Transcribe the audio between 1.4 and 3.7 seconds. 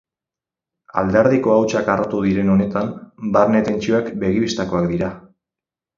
hautsak harrotu diren honetan, barne